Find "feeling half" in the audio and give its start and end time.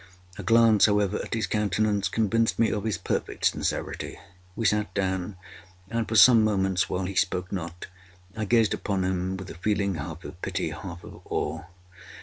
9.59-10.25